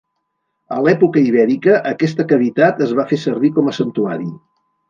[0.77, 4.31] A l'època ibèrica aquesta cavitat es va fer servir com a santuari.